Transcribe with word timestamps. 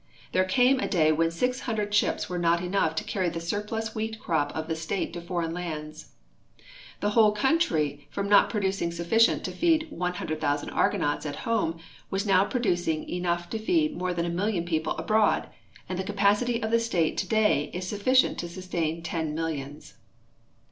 There 0.31 0.45
came 0.45 0.79
a 0.79 0.87
day 0.87 1.11
when 1.11 1.29
six 1.29 1.59
hundred 1.69 1.93
ships 1.93 2.27
were 2.27 2.39
not 2.39 2.59
enough 2.63 2.95
to 2.95 3.03
carry 3.03 3.29
the 3.29 3.39
surplus 3.39 3.93
wheat 3.93 4.17
crop 4.19 4.51
of 4.55 4.67
the 4.67 4.75
state 4.75 5.13
to 5.13 5.21
foreign 5.21 5.53
lands. 5.53 6.13
The 7.01 7.11
whole 7.11 7.33
country 7.33 8.07
from 8.09 8.27
not 8.27 8.49
producing 8.49 8.91
sufficient 8.91 9.43
to 9.43 9.51
feed 9.51 9.91
100,000 9.91 10.69
k\ 10.69 10.73
gonauts 10.75 11.27
at 11.27 11.35
home 11.45 11.77
was 12.09 12.25
now 12.25 12.45
producing 12.45 13.07
enough 13.07 13.47
to 13.51 13.59
feed 13.59 13.95
more 13.95 14.11
than 14.11 14.25
a 14.25 14.29
million 14.29 14.65
people 14.65 14.93
abroad, 14.97 15.49
and 15.87 15.99
the 15.99 16.03
capacity 16.03 16.63
of 16.63 16.71
the 16.71 16.79
state 16.79 17.15
today 17.15 17.69
is 17.71 17.87
sufficient 17.87 18.39
to 18.39 18.49
sustain 18.49 19.03
ten 19.03 19.35
millions. 19.35 19.93